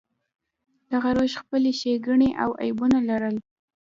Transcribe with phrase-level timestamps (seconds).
[0.91, 3.35] دغه روش خپلې ښېګڼې او عیبونه لرل.